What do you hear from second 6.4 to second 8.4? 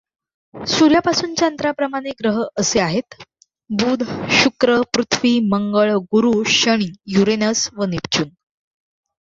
Shani, Uranus व Neptune.